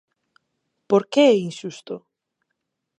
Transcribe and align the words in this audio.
¿Por 0.89 1.03
que 1.11 1.23
é 1.33 1.41
inxusto? 1.47 1.95